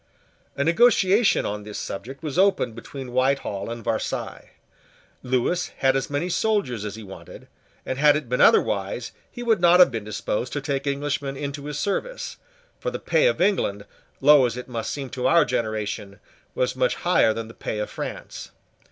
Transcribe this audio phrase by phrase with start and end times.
[0.57, 4.49] A negotiation on this subject was opened between Whitehall and Versailles.
[5.21, 7.47] Lewis had as many soldiers as he wanted;
[7.85, 11.65] and, had it been otherwise, he would not have been disposed to take Englishmen into
[11.65, 12.37] his service;
[12.79, 13.85] for the pay of England,
[14.21, 16.19] low as it must seem to our generation,
[16.55, 18.49] was much higher than the pay of France.